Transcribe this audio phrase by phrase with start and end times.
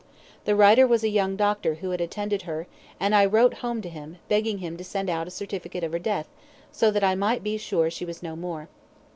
[0.45, 2.65] The writer was a young doctor who had attended her,
[2.99, 5.99] and I wrote home to him, begging him to send out a certificate of her
[5.99, 6.27] death,
[6.71, 8.67] so that I might be sure she was no more.